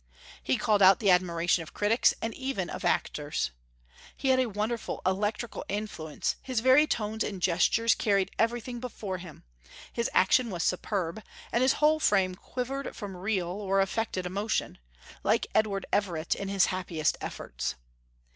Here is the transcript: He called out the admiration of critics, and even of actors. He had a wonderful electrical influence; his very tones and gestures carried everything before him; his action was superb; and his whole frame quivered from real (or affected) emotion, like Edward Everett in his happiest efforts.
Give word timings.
He 0.41 0.57
called 0.57 0.81
out 0.81 0.97
the 0.99 1.11
admiration 1.11 1.61
of 1.61 1.75
critics, 1.75 2.11
and 2.23 2.33
even 2.33 2.71
of 2.71 2.83
actors. 2.83 3.51
He 4.17 4.29
had 4.29 4.39
a 4.39 4.49
wonderful 4.49 4.99
electrical 5.05 5.63
influence; 5.69 6.37
his 6.41 6.59
very 6.59 6.87
tones 6.87 7.23
and 7.23 7.39
gestures 7.39 7.93
carried 7.93 8.31
everything 8.39 8.79
before 8.79 9.19
him; 9.19 9.43
his 9.93 10.09
action 10.11 10.49
was 10.49 10.63
superb; 10.63 11.21
and 11.51 11.61
his 11.61 11.73
whole 11.73 11.99
frame 11.99 12.33
quivered 12.33 12.95
from 12.95 13.15
real 13.15 13.49
(or 13.49 13.79
affected) 13.79 14.25
emotion, 14.25 14.79
like 15.21 15.45
Edward 15.53 15.85
Everett 15.93 16.33
in 16.33 16.47
his 16.47 16.65
happiest 16.73 17.15
efforts. 17.21 17.75